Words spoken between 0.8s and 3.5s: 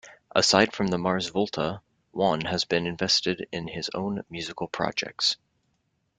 The Mars Volta, Juan has been invested